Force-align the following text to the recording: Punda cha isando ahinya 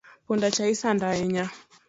Punda 0.27 0.51
cha 0.51 0.67
isando 0.67 1.05
ahinya 1.11 1.45